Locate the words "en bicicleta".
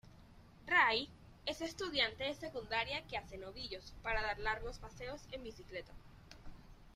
5.31-5.91